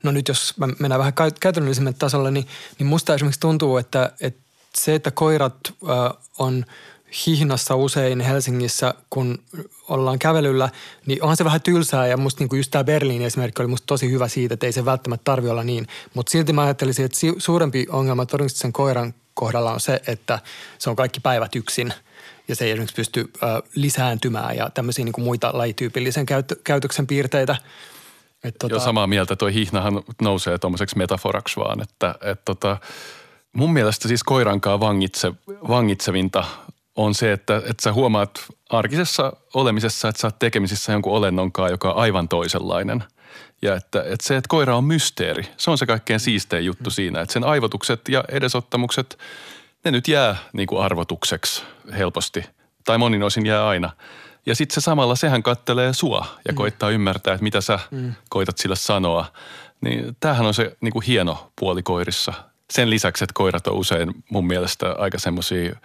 [0.04, 2.48] no nyt jos mennään vähän käytännöllisemmälle tasolle, niin,
[2.80, 4.41] niin musta esimerkiksi tuntuu, että, että
[4.76, 5.56] se, että koirat
[6.38, 6.65] on–
[7.28, 9.39] hihnassa usein Helsingissä, kun
[9.88, 10.69] ollaan kävelyllä,
[11.06, 14.12] niin onhan se vähän tylsää ja musta niinku just tämä Berliinin esimerkki oli musta tosi
[14.12, 15.88] hyvä siitä, että ei se välttämättä tarvi olla niin.
[16.13, 20.39] Mutta silti mä ajattelisin, että suurempi ongelma todennäköisesti sen koiran kohdalla on se, että
[20.78, 21.93] se on kaikki päivät yksin
[22.47, 27.56] ja se ei esimerkiksi pysty ö, lisääntymään ja tämmöisiä niinku muita lajityypillisen käyt- käytöksen piirteitä.
[28.43, 28.75] Et, tota...
[28.75, 29.36] Joo, samaa mieltä.
[29.36, 32.78] Tuo hihnahan nousee tuommoiseksi metaforaksi vaan, että et, tota,
[33.54, 35.32] mun mielestä siis koirankaa vangitse,
[35.67, 36.43] vangitsevinta
[36.95, 41.91] on se, että, että sä huomaat arkisessa olemisessa, että sä oot tekemisissä jonkun olennonkaan, joka
[41.91, 43.03] on aivan toisenlainen.
[43.62, 47.21] Ja että, että se, että koira on mysteeri, se on se kaikkein siistein juttu siinä,
[47.21, 49.17] että sen aivotukset ja edesottamukset,
[49.86, 51.63] ne nyt jää niin kuin arvotukseksi
[51.97, 52.45] helposti.
[52.86, 53.89] Tai monin osin jää aina.
[54.45, 56.55] Ja sitten se samalla, sehän kattelee sua ja mm.
[56.55, 58.13] koittaa ymmärtää, että mitä sä mm.
[58.29, 59.25] koitat sille sanoa.
[59.81, 62.34] Niin tämähän on se niin kuin hieno puoli koirissa.
[62.73, 65.75] Sen lisäksi, että koirat on usein mun mielestä aika semmoisia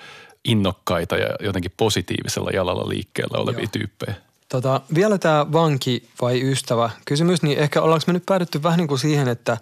[0.45, 3.71] innokkaita ja jotenkin positiivisella jalalla liikkeellä olevia Joo.
[3.73, 4.15] tyyppejä.
[4.49, 8.89] Tota, vielä tämä vanki vai ystävä kysymys, niin ehkä ollaanko me nyt päädytty vähän niin
[8.89, 9.57] kuin siihen, että,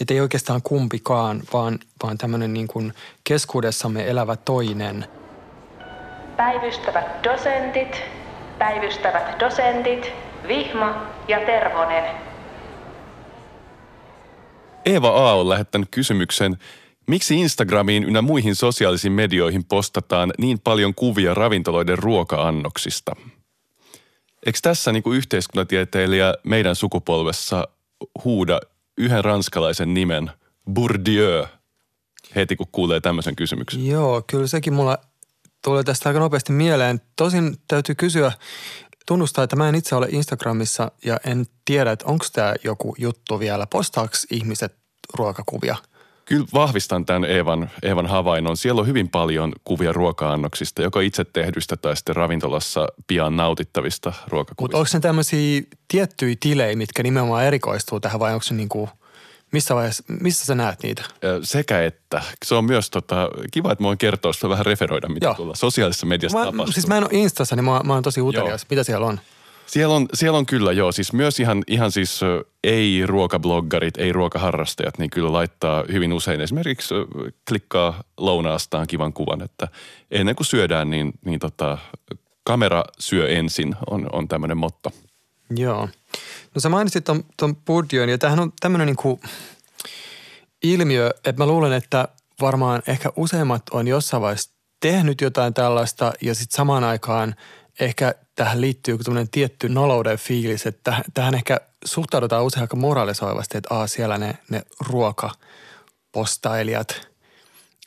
[0.00, 2.94] että ei oikeastaan kumpikaan, vaan, vaan tämmöinen niin kuin
[3.24, 5.06] keskuudessamme elävä toinen.
[6.36, 8.02] Päivystävät dosentit,
[8.58, 10.12] päivystävät dosentit,
[10.48, 12.04] Vihma ja Tervonen.
[14.84, 15.34] Eeva A.
[15.34, 16.56] on lähettänyt kysymyksen–
[17.06, 23.16] Miksi Instagramiin ynnä muihin sosiaalisiin medioihin postataan niin paljon kuvia ravintoloiden ruoka-annoksista?
[24.46, 27.68] Eikö tässä niin kuin yhteiskuntatieteilijä meidän sukupolvessa
[28.24, 28.60] huuda
[28.98, 30.30] yhden ranskalaisen nimen
[30.72, 31.46] Bourdieu
[32.34, 33.86] heti kun kuulee tämmöisen kysymyksen?
[33.86, 34.98] Joo, kyllä sekin mulla
[35.64, 37.00] tulee tästä aika nopeasti mieleen.
[37.16, 38.32] Tosin täytyy kysyä,
[39.06, 43.38] tunnustaa, että mä en itse ole Instagramissa ja en tiedä, että onko tämä joku juttu
[43.40, 43.66] vielä.
[43.66, 44.76] Postaako ihmiset
[45.14, 45.76] ruokakuvia–
[46.24, 48.56] Kyllä vahvistan tämän Eevan, Eevan havainnon.
[48.56, 54.62] Siellä on hyvin paljon kuvia ruoka-annoksista, joko itse tehdystä tai sitten ravintolassa pian nautittavista ruokakuvista.
[54.62, 58.90] Mutta onko se tämmöisiä tiettyjä tilejä, mitkä nimenomaan erikoistuu tähän vai onko se niin kuin
[59.52, 61.02] missä, vaiheessa, missä sä näet niitä?
[61.42, 62.22] Sekä että.
[62.44, 65.34] Se on myös tota, kiva, että mä voin kertoa sitä vähän referoida, mitä Joo.
[65.34, 66.72] tuolla sosiaalisessa mediassa mä, tapahtuu.
[66.72, 68.66] Siis mä en ole Instassa, niin mä, mä oon tosi utelias.
[68.70, 69.20] Mitä siellä on?
[69.66, 72.20] Siellä on, siellä on kyllä joo, siis myös ihan, ihan siis
[72.64, 76.94] ei ruokabloggarit, ei ruokaharrastajat, niin kyllä laittaa hyvin usein esimerkiksi
[77.48, 79.68] klikkaa lounaastaan kivan kuvan, että
[80.10, 81.78] ennen kuin syödään, niin, niin tota,
[82.44, 84.90] kamera syö ensin on, on tämmöinen motto.
[85.56, 85.88] Joo.
[86.54, 87.56] No sä mainitsit ton, ton
[88.10, 89.20] ja tämähän on tämmöinen niin kuin
[90.62, 92.08] ilmiö, että mä luulen, että
[92.40, 94.50] varmaan ehkä useimmat on jossain vaiheessa
[94.80, 97.34] tehnyt jotain tällaista ja sitten samaan aikaan
[97.80, 103.74] ehkä tähän liittyy joku tietty nolouden fiilis, että tähän ehkä suhtaudutaan usein aika moraalisoivasti, että
[103.74, 107.14] aa, siellä ne, ne ruokapostailijat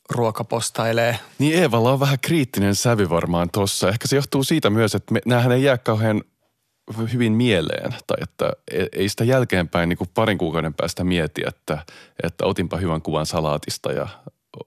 [0.09, 1.19] ruokapostailee.
[1.39, 3.89] Niin Eevalla on vähän kriittinen sävy varmaan tossa.
[3.89, 6.23] Ehkä se johtuu siitä myös, että me, näähän ei jää kauhean
[7.13, 11.85] hyvin mieleen tai että e, ei sitä jälkeenpäin niin kuin parin kuukauden päästä mieti, että,
[12.23, 14.07] että otinpa hyvän kuvan salaatista ja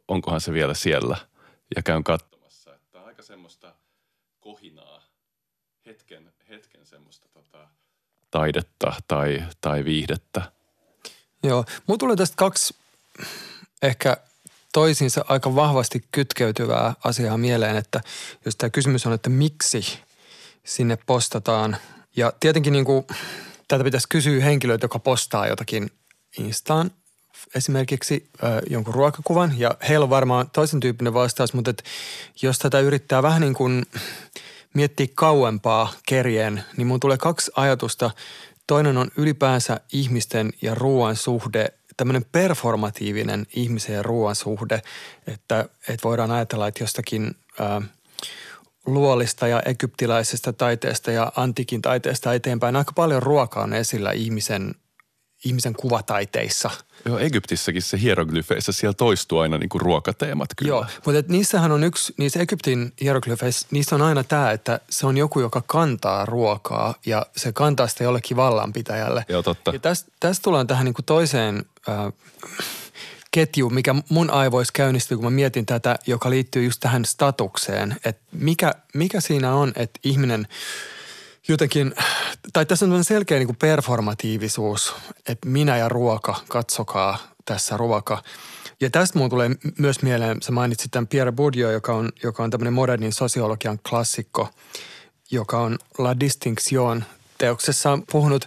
[0.09, 1.17] onkohan se vielä siellä
[1.77, 2.75] ja käyn katsomassa.
[2.75, 3.75] Että aika semmoista
[4.41, 5.03] kohinaa
[5.87, 7.69] hetken, hetken semmoista tota,
[8.31, 10.53] taidetta tai, tai viihdettä.
[11.43, 12.75] Joo, mulla tulee tästä kaksi
[13.83, 14.17] ehkä
[14.73, 18.01] toisiinsa aika vahvasti kytkeytyvää asiaa mieleen, että
[18.45, 19.99] jos tämä kysymys on, että miksi,
[20.65, 21.77] sinne postataan.
[22.17, 23.07] Ja tietenkin niin kuin,
[23.69, 25.91] tätä pitäisi kysyä henkilöitä, joka postaa jotakin
[26.39, 26.91] Instaan
[27.55, 31.85] esimerkiksi ö, jonkun ruokakuvan ja heillä on varmaan toisen tyyppinen vastaus, mutta et
[32.43, 33.87] jos tätä yrittää vähän niin kuin
[34.75, 38.11] miettiä kauempaa kerjeen, niin mun tulee kaksi ajatusta.
[38.67, 44.83] Toinen on ylipäänsä ihmisten ja ruoan suhde, tämmöinen performatiivinen ihmisen ja ruoan suhde,
[45.27, 47.83] että, että voidaan ajatella, että jostakin ö,
[48.87, 54.75] luolista ja egyptiläisestä taiteesta ja antiikin taiteesta eteenpäin aika paljon ruokaa on esillä ihmisen,
[55.45, 56.71] ihmisen kuvataiteissa–
[57.05, 60.69] Joo, Egyptissäkin se hieroglyfeissä, siellä toistuu aina niin kuin ruokateemat kyllä.
[60.69, 65.07] Joo, mutta et niissähän on yksi, niissä Egyptin hieroglyfeissä, niissä on aina tämä, että se
[65.07, 69.25] on joku, joka kantaa ruokaa ja se kantaa sitä jollekin vallanpitäjälle.
[69.29, 69.71] Joo, totta.
[69.71, 72.13] Ja tästä täst tullaan tähän niin kuin toiseen äh,
[73.31, 77.97] ketjuun, mikä mun aivoissa käynnistyy, kun mä mietin tätä, joka liittyy just tähän statukseen.
[78.05, 80.49] Että mikä, mikä siinä on, että ihminen–
[81.53, 81.95] jotenkin,
[82.53, 84.95] tai tässä on selkeä niin kuin performatiivisuus,
[85.29, 88.23] että minä ja ruoka, katsokaa tässä ruoka.
[88.81, 92.51] Ja tästä muun tulee myös mieleen, sä mainitsit tämän Pierre Bourdieu, joka on, joka on
[92.51, 94.49] tämmöinen modernin sosiologian klassikko,
[95.31, 97.05] joka on La Distinction
[97.39, 98.47] teoksessa on puhunut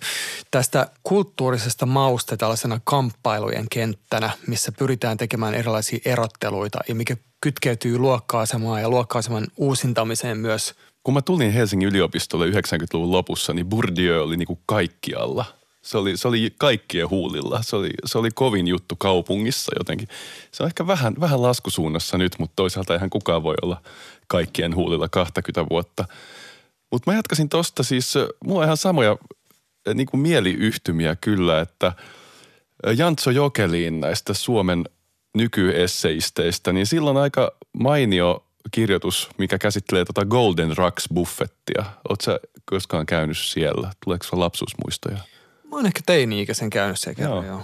[0.52, 8.82] tästä kulttuurisesta mausta tällaisena kamppailujen kenttänä, missä pyritään tekemään erilaisia erotteluita ja mikä kytkeytyy luokka-asemaan
[8.82, 14.48] ja luokka-aseman uusintamiseen myös– kun mä tulin Helsingin yliopistolle 90-luvun lopussa, niin Bourdieu oli niin
[14.48, 15.46] kuin kaikkialla.
[15.82, 17.62] Se oli, se oli kaikkien huulilla.
[17.64, 20.08] Se oli, se oli kovin juttu kaupungissa jotenkin.
[20.52, 23.82] Se on ehkä vähän, vähän laskusuunnassa nyt, mutta toisaalta eihän kukaan voi olla
[24.28, 26.06] kaikkien huulilla 20 vuotta.
[26.92, 28.14] Mutta mä jatkasin tosta siis,
[28.46, 29.18] mulla on ihan samoja
[29.94, 31.94] niin kuin mieliyhtymiä kyllä, että
[32.98, 34.84] Jantso Jokeliin näistä Suomen
[35.38, 41.86] nykyesseisteistä, niin silloin aika mainio kirjoitus, mikä käsittelee tota Golden Rocks buffettia.
[42.10, 43.92] Oletko koskaan käynyt siellä?
[44.04, 45.18] Tuleeko sinulla lapsuusmuistoja?
[45.72, 47.46] Mä oon ehkä teini-ikäisen käynyt siellä kerran, joo.
[47.46, 47.64] joo.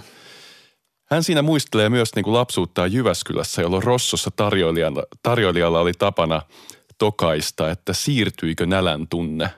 [1.10, 6.42] Hän siinä muistelee myös niin kuin lapsuuttaan Jyväskylässä, jolloin Rossossa tarjoilijalla, tarjoilijalla oli tapana
[6.98, 9.50] tokaista, että siirtyikö nälän tunne.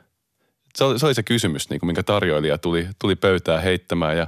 [0.75, 4.27] Se oli se, oli se kysymys, niin kuin, minkä tarjoilija tuli, tuli pöytää heittämään ja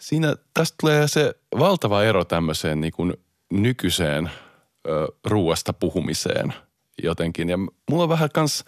[0.00, 3.14] siinä tästä tulee se valtava ero tämmöiseen niin kuin
[3.50, 4.30] nykyiseen–
[5.24, 6.54] ruuasta puhumiseen
[7.02, 7.48] jotenkin.
[7.48, 7.58] Ja
[7.90, 8.64] mulla on vähän kans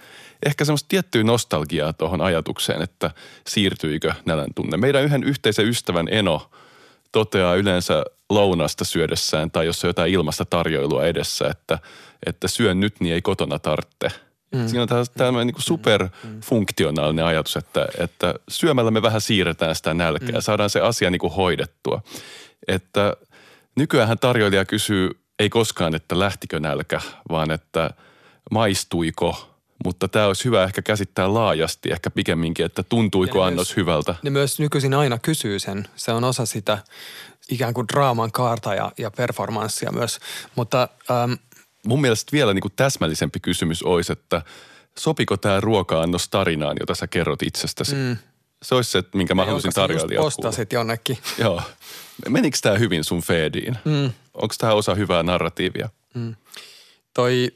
[0.47, 3.11] ehkä semmoista tiettyä nostalgiaa tuohon ajatukseen, että
[3.49, 4.77] siirtyykö nälän tunne.
[4.77, 6.51] Meidän yhden yhteisen ystävän Eno
[7.13, 11.79] toteaa yleensä lounasta syödessään tai jos on jotain ilmasta tarjoilua edessä, että,
[12.27, 14.09] että syön nyt, niin ei kotona tarvitse.
[14.55, 14.69] Mm.
[14.69, 20.41] Siinä on tämmöinen niin superfunktionaalinen ajatus, että, että syömällä me vähän siirretään sitä nälkää mm.
[20.41, 22.03] saadaan se asia niin kuin hoidettua.
[22.69, 23.17] Että
[23.77, 27.91] nykyään tarjoilija kysyy ei koskaan, että lähtikö nälkä, vaan että
[28.51, 34.15] maistuiko mutta tämä olisi hyvä ehkä käsittää laajasti, ehkä pikemminkin, että tuntuiko annos myös, hyvältä.
[34.23, 35.89] Ne myös nykyisin aina kysyy sen.
[35.97, 36.79] Se on osa sitä
[37.49, 40.19] ikään kuin draaman kaarta ja, ja performanssia myös.
[40.55, 41.33] Mutta, ähm,
[41.87, 44.43] Mun mielestä vielä niin kuin täsmällisempi kysymys olisi, että
[44.99, 47.95] sopiko tämä ruoka-annos tarinaan, jota sä kerrot itsestäsi?
[47.95, 48.17] Mm.
[48.63, 51.19] Se olisi se, minkä mä halusin tarjoilijalta postasit jonnekin.
[51.39, 51.63] Joo.
[52.29, 53.79] Menikö tämä hyvin sun feediin?
[53.85, 54.13] Mm.
[54.35, 55.89] Onko tämä osa hyvää narratiivia?
[56.15, 56.35] Mm.
[57.15, 57.51] Toi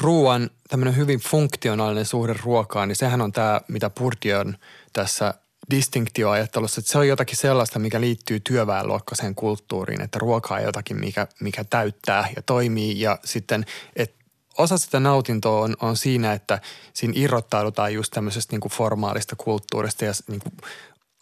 [0.00, 4.56] ruoan tämmöinen hyvin funktionaalinen suhde ruokaan, niin sehän on tämä, mitä Bourdieu on
[4.92, 5.34] tässä
[5.70, 11.26] distinktioajattelussa, että se on jotakin sellaista, mikä liittyy työväenluokkaiseen kulttuuriin, että ruoka on jotakin, mikä,
[11.40, 14.21] mikä täyttää ja toimii ja sitten, että
[14.58, 16.60] osa sitä nautintoa on, on siinä, että
[16.92, 20.52] siinä irrottaudutaan just tämmöisestä niin kuin formaalista kulttuurista ja niin kuin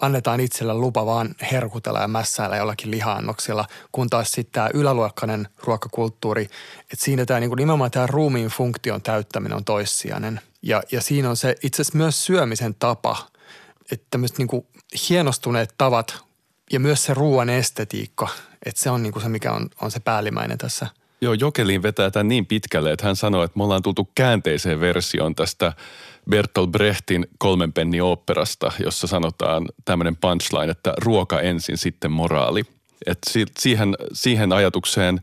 [0.01, 6.43] annetaan itsellä lupa vaan herkutella ja mässäillä jollakin lihaannoksilla, kun taas sitten tämä yläluokkainen ruokakulttuuri,
[6.81, 10.41] että siinä tämä niin kuin nimenomaan tämä ruumiin funktion täyttäminen on toissijainen.
[10.63, 13.27] Ja, ja siinä on se itse asiassa myös syömisen tapa,
[13.93, 14.67] että tämmöiset niin kuin
[15.09, 16.25] hienostuneet tavat
[16.73, 18.29] ja myös se ruoan estetiikka,
[18.67, 20.87] että se on niin kuin se, mikä on, on se päällimmäinen tässä–
[21.23, 25.35] Joo, Jokeliin vetää tämän niin pitkälle, että hän sanoi, että me ollaan tultu käänteiseen versioon
[25.35, 25.73] tästä
[26.31, 32.63] Bertolt Brechtin kolmen penni oopperasta, jossa sanotaan tämmöinen punchline, että ruoka ensin, sitten moraali.
[33.07, 33.19] Et
[33.59, 35.21] siihen, siihen ajatukseen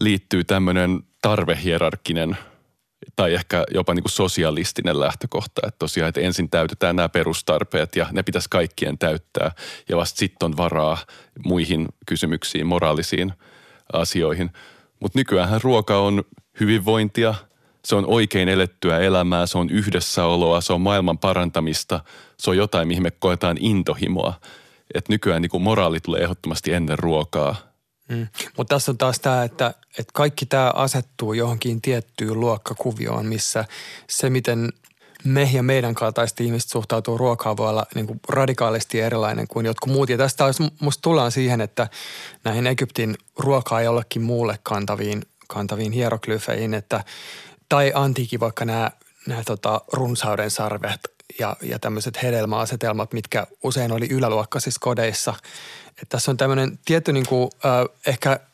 [0.00, 2.36] liittyy tämmöinen tarvehierarkkinen
[3.16, 8.06] tai ehkä jopa niin kuin sosialistinen lähtökohta, että tosiaan, että ensin täytetään nämä perustarpeet ja
[8.12, 9.52] ne pitäisi kaikkien täyttää
[9.88, 10.98] ja vasta sitten on varaa
[11.44, 13.32] muihin kysymyksiin, moraalisiin
[13.92, 14.50] asioihin–
[15.00, 16.24] mutta nykyään ruoka on
[16.60, 17.34] hyvinvointia,
[17.84, 22.00] se on oikein elettyä elämää, se on yhdessäoloa, se on maailman parantamista,
[22.38, 24.40] se on jotain, mihin me koetaan intohimoa.
[24.94, 27.56] Et nykyään niin moraali tulee ehdottomasti ennen ruokaa.
[28.08, 28.26] Mm.
[28.56, 33.64] Mutta tässä on taas tämä, että, että kaikki tämä asettuu johonkin tiettyyn luokkakuvioon, missä
[34.08, 34.72] se, miten
[35.24, 39.92] me ja meidän kaltaiset ihmiset suhtautuu ruokaan voi olla niin kuin radikaalisti erilainen kuin jotkut
[39.92, 40.08] muut.
[40.08, 41.88] Ja tästä olisi, musta tullaan siihen, että
[42.44, 47.04] näihin Egyptin ruokaa jollekin muulle kantaviin, kantaviin hieroglyfeihin, että,
[47.68, 48.90] tai antiikin vaikka nämä,
[49.26, 51.00] nämä tota, runsauden sarvet
[51.38, 55.34] ja, ja tämmöiset hedelmäasetelmat, mitkä usein oli yläluokkaisissa kodeissa.
[55.88, 58.40] Että tässä on tämmöinen tietty niin kuin, äh, ehkä–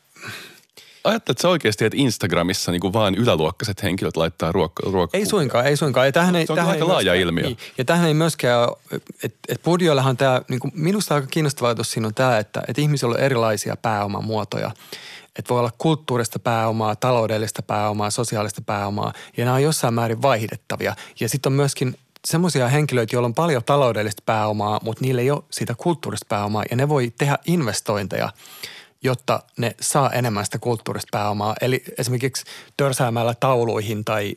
[1.03, 4.91] Ajatteletko oikeasti, että Instagramissa niin kuin vain yläluokkaiset henkilöt laittaa ruokkaa?
[4.91, 6.05] Ruokku- ei suinkaan, ei suinkaan.
[6.05, 7.43] Ja tähän ei, se on tähän aika ei laaja ilmiö.
[7.43, 8.69] Niin, ja tähän ei myöskään,
[9.23, 12.77] että et budjoillahan tämä, niin kuin minusta aika kiinnostava ajatus siinä on tämä, että et
[12.77, 14.71] ihmisillä on erilaisia pääomamuotoja.
[15.35, 20.95] Että voi olla kulttuurista pääomaa, taloudellista pääomaa, sosiaalista pääomaa, ja nämä on jossain määrin vaihdettavia.
[21.19, 21.95] Ja sitten on myöskin
[22.27, 26.77] semmoisia henkilöitä, joilla on paljon taloudellista pääomaa, mutta niillä ei ole sitä kulttuurista pääomaa, ja
[26.77, 28.29] ne voi tehdä investointeja–
[29.03, 31.55] jotta ne saa enemmän sitä kulttuurista pääomaa.
[31.61, 32.45] Eli esimerkiksi
[32.77, 34.35] törsäämällä tauluihin tai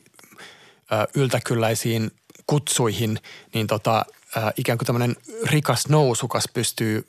[0.91, 2.11] ö, yltäkylläisiin
[2.47, 3.19] kutsuihin,
[3.53, 4.05] niin tota,
[4.37, 7.07] ö, ikään kuin tämmöinen rikas nousukas pystyy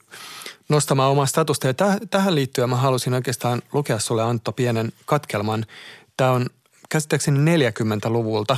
[0.69, 1.67] nostamaan omaa statusta.
[1.67, 5.65] Ja täh, tähän liittyen mä halusin oikeastaan lukea sulle Antto pienen katkelman.
[6.17, 6.45] Tämä on
[6.89, 8.57] käsittääkseni 40-luvulta.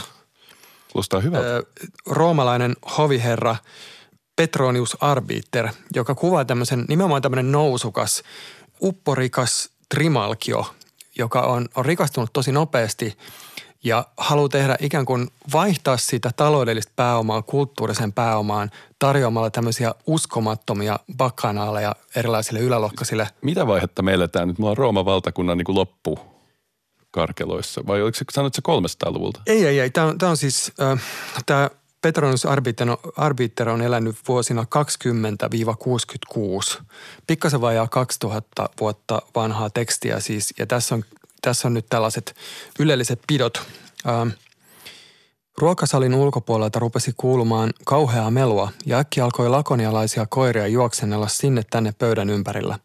[0.93, 1.47] Kuulostaa hyvältä.
[1.47, 1.63] Ö,
[2.05, 3.55] roomalainen hoviherra
[4.35, 8.21] Petronius Arbiter, joka kuvaa tämmöisen nimenomaan tämmöinen nousukas–
[8.83, 10.65] upporikas trimalkio,
[11.17, 13.17] joka on, on rikastunut tosi nopeasti
[13.83, 21.95] ja haluaa tehdä ikään kuin vaihtaa sitä taloudellista pääomaa kulttuurisen pääomaan tarjoamalla tämmöisiä uskomattomia bakkanaaleja
[22.15, 23.27] erilaisille ylälohkaisille.
[23.41, 24.59] Mitä vaihetta meillä tämä nyt?
[24.59, 26.19] Mulla on Rooman valtakunnan niin kuin loppu
[27.11, 27.81] karkeloissa.
[27.87, 29.41] Vai oliko se, sanoit se 300-luvulta?
[29.47, 29.89] Ei, ei, ei.
[29.89, 31.01] Tämä on, tämä on siis, äh,
[31.45, 31.69] tämä
[32.01, 32.45] Petronus
[33.15, 34.65] Arbiter on elänyt vuosina
[36.79, 36.81] 20-66.
[37.27, 41.03] Pikkasen vajaa 2000 vuotta vanhaa tekstiä siis, ja tässä on,
[41.41, 42.35] tässä on nyt tällaiset
[42.79, 43.61] ylelliset pidot.
[44.07, 44.29] Ähm,
[45.57, 52.29] ruokasalin ulkopuolelta rupesi kuulumaan kauheaa melua ja äkki alkoi lakonialaisia koiria juoksennella sinne tänne pöydän
[52.29, 52.79] ympärillä.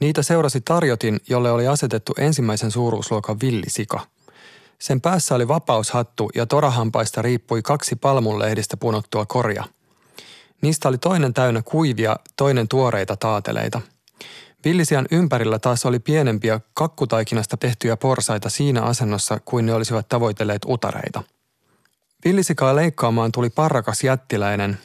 [0.00, 4.00] Niitä seurasi tarjotin, jolle oli asetettu ensimmäisen suuruusluokan villisika–
[4.80, 9.64] sen päässä oli vapaushattu ja torahampaista riippui kaksi palmunlehdistä punottua korja.
[10.62, 13.80] Niistä oli toinen täynnä kuivia, toinen tuoreita taateleita.
[14.64, 21.22] Villisian ympärillä taas oli pienempiä kakkutaikinasta tehtyjä porsaita siinä asennossa kuin ne olisivat tavoitelleet utareita.
[22.24, 24.78] Villisikaa leikkaamaan tuli parrakas jättiläinen,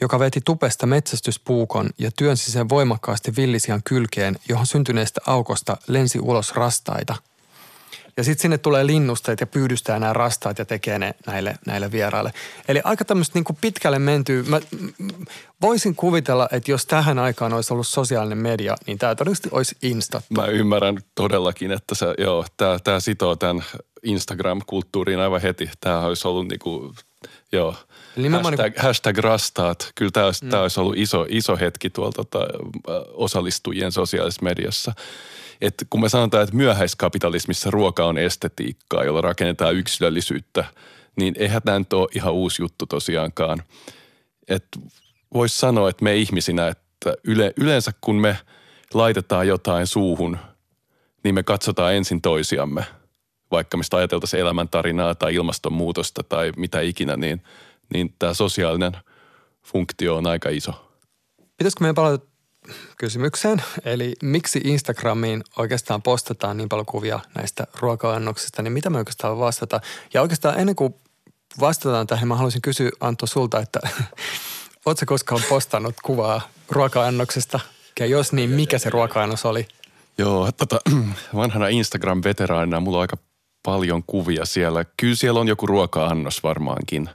[0.00, 6.52] joka veti tupesta metsästyspuukon ja työnsi sen voimakkaasti villisian kylkeen, johon syntyneestä aukosta lensi ulos
[6.54, 7.16] rastaita–
[8.16, 12.32] ja sitten sinne tulee linnusteet ja pyydystää nämä rastaat ja tekee ne näille, näille vieraille.
[12.68, 14.42] Eli aika tämmöistä niin pitkälle mentyy.
[14.42, 14.60] Mä
[15.62, 20.34] voisin kuvitella, että jos tähän aikaan olisi ollut sosiaalinen media, niin tämä todennäköisesti olisi instattu.
[20.34, 23.64] Mä ymmärrän todellakin, että se, joo, tämä, tämä sitoo tämän
[24.02, 25.70] Instagram-kulttuuriin aivan heti.
[25.80, 26.94] Tämä olisi ollut niin kuin,
[27.52, 27.74] joo,
[28.16, 28.84] Hashtag, niin kuin...
[28.84, 29.92] hashtag rastaat.
[29.94, 30.50] Kyllä tämä olisi, mm.
[30.50, 32.46] tämä olisi ollut iso, iso hetki tuolta tota,
[33.14, 34.92] osallistujien sosiaalisessa mediassa
[35.60, 40.64] että kun me sanotaan, että myöhäiskapitalismissa ruoka on estetiikkaa, jolla rakennetaan yksilöllisyyttä,
[41.16, 43.62] niin eihän tämä nyt ole ihan uusi juttu tosiaankaan.
[44.48, 44.78] Että
[45.34, 48.38] voisi sanoa, että me ihmisinä, että yle, yleensä kun me
[48.94, 50.38] laitetaan jotain suuhun,
[51.24, 52.84] niin me katsotaan ensin toisiamme.
[53.50, 57.42] Vaikka me sitä ajateltaisiin elämäntarinaa tai ilmastonmuutosta tai mitä ikinä, niin,
[57.94, 58.92] niin tämä sosiaalinen
[59.62, 60.72] funktio on aika iso.
[61.56, 62.26] Pitäisikö meidän palata
[62.96, 63.62] kysymykseen.
[63.84, 69.80] Eli miksi Instagramiin oikeastaan postataan niin paljon kuvia näistä ruoka-annoksista, niin mitä me oikeastaan vastata?
[70.14, 70.94] Ja oikeastaan ennen kuin
[71.60, 73.80] vastataan tähän, mä haluaisin kysyä Antto sulta, että
[74.86, 77.60] ootko koskaan postannut kuvaa ruoka-annoksesta?
[78.00, 79.68] Ja jos niin, mikä se ruoka-annos oli?
[80.18, 80.80] Joo, tota,
[81.34, 83.16] vanhana Instagram-veteraanina mulla on aika
[83.62, 84.84] paljon kuvia siellä.
[84.96, 87.10] Kyllä siellä on joku ruoka-annos varmaankin.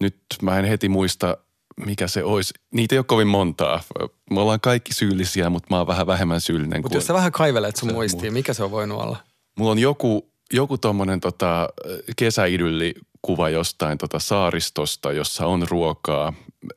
[0.00, 1.36] Nyt mä en heti muista–
[1.86, 2.54] mikä se olisi.
[2.74, 3.82] Niitä ei ole kovin montaa.
[4.30, 6.82] Me ollaan kaikki syyllisiä, mutta mä oon vähän vähemmän syyllinen.
[6.82, 9.16] Mutta jos sä vähän kaivelet sun muistiin, mikä se on voinut olla?
[9.58, 11.68] Mulla on joku, joku tommonen tota,
[12.16, 16.32] kesäidylli kuva jostain tota saaristosta, jossa on ruokaa.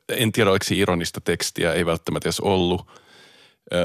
[0.09, 2.87] En tiedä, oliko se ironista tekstiä, ei välttämättä edes ollut.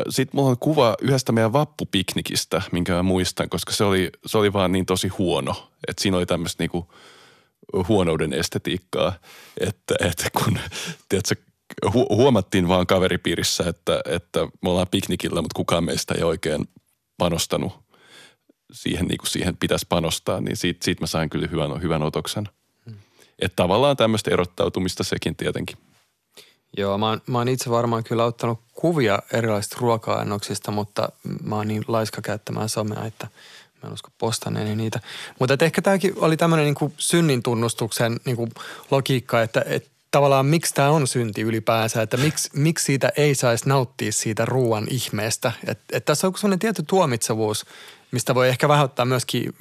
[0.09, 4.52] Sitten mulla on kuva yhdestä meidän vappupiknikistä, minkä mä muistan, koska se oli, se oli
[4.52, 5.70] vaan niin tosi huono.
[5.88, 6.87] Että siinä oli tämmöistä niinku–
[7.88, 9.12] huonouden estetiikkaa,
[9.61, 10.59] että, että kun
[11.09, 11.35] tiedätkö,
[11.87, 16.68] hu- huomattiin vaan kaveripiirissä, että, että me ollaan piknikillä, mutta kukaan meistä ei oikein
[17.18, 17.72] panostanut
[18.72, 22.49] siihen, niin kuin siihen pitäisi panostaa, niin siitä, siitä mä sain kyllä hyvän, hyvän otoksen.
[22.84, 22.99] Hmm.
[23.38, 25.78] Että tavallaan tämmöistä erottautumista sekin tietenkin.
[26.76, 31.09] Joo, mä oon, mä oon itse varmaan kyllä ottanut kuvia erilaisista ruoka-annoksista, mutta
[31.42, 33.28] mä oon niin laiska käyttämään somea, että
[33.83, 35.01] Mä en usko postanneeni niitä.
[35.39, 38.49] Mutta et ehkä tämäkin oli tämmöinen niinku synnin tunnustuksen niinku
[38.91, 43.68] logiikka, että et tavallaan miksi tämä on synti ylipäänsä, että miksi, miksi siitä ei saisi
[43.68, 45.53] nauttia siitä ruoan ihmeestä.
[45.66, 47.66] Että et tässä on sellainen tietty tuomitsevuus,
[48.11, 49.55] mistä voi ehkä vähän ottaa myöskin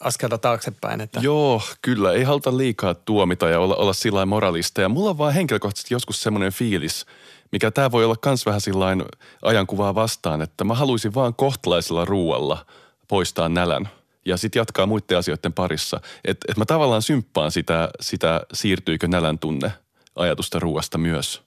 [0.00, 1.00] askelta taaksepäin.
[1.00, 1.20] Että.
[1.22, 2.12] Joo, kyllä.
[2.12, 4.80] Ei haluta liikaa tuomita ja olla, olla sillä moralista.
[4.80, 7.06] Ja mulla on vaan henkilökohtaisesti joskus semmoinen fiilis,
[7.52, 9.04] mikä tämä voi olla kans vähän sillain
[9.42, 12.66] ajankuvaa vastaan, että mä haluaisin vaan kohtalaisella ruualla
[13.08, 13.88] poistaa nälän
[14.24, 16.00] ja sitten jatkaa muiden asioiden parissa.
[16.24, 19.72] Että et mä tavallaan symppaan sitä, sitä siirtyykö nälän tunne
[20.16, 21.42] ajatusta ruuasta myös.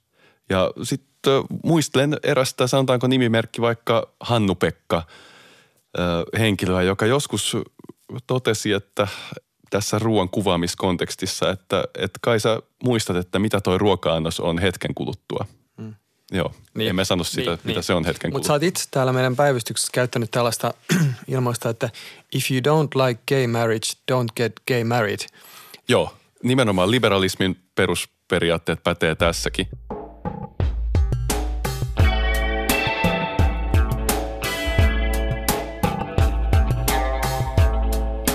[0.48, 1.32] Ja sitten
[1.64, 5.02] muistelen erästä, sanotaanko nimimerkki vaikka Hannu-Pekka,
[6.38, 7.56] henkilöä, joka joskus
[8.26, 9.08] totesi, että
[9.70, 15.46] tässä ruoan kuvaamiskontekstissa, että, että kai sä muistat, että mitä toi ruoka-annos on hetken kuluttua.
[16.32, 16.90] Joo, niin.
[16.90, 17.82] emme sano sitä, niin, mitä niin.
[17.82, 20.74] se on hetken Mutta sä oot itse täällä meidän päivystyksessä käyttänyt tällaista
[21.28, 21.90] ilmoista, että
[22.34, 25.20] if you don't like gay marriage, don't get gay married.
[25.88, 29.68] Joo, nimenomaan liberalismin perusperiaatteet pätee tässäkin.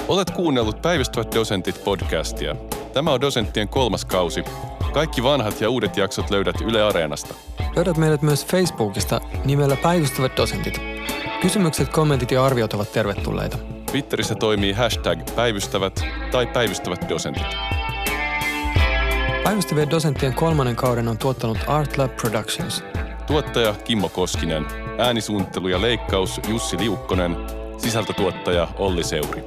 [0.08, 2.56] Olet kuunnellut Päivystävät dosentit podcastia.
[2.94, 4.44] Tämä on dosenttien kolmas kausi.
[4.94, 7.34] Kaikki vanhat ja uudet jaksot löydät Yle Areenasta.
[7.76, 10.82] Löydät meidät myös Facebookista nimellä Päivystävät dosentit.
[11.42, 13.58] Kysymykset, kommentit ja arviot ovat tervetulleita.
[13.92, 17.44] Twitterissä toimii hashtag päivystävät tai päivystävät dosentit.
[19.44, 22.84] Päivystävien dosenttien kolmannen kauden on tuottanut Art Lab Productions.
[23.28, 24.66] Tuottaja Kimmo Koskinen,
[24.98, 27.38] äänisuunnittelu ja leikkaus Jussi Liukkonen,
[27.78, 29.44] sisältötuottaja Olli Seuri.